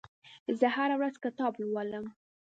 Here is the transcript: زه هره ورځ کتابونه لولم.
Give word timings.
زه 0.59 0.67
هره 0.75 0.95
ورځ 0.99 1.15
کتابونه 1.25 1.65
لولم. 1.69 2.05